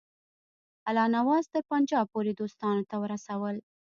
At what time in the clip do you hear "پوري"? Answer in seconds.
2.13-2.33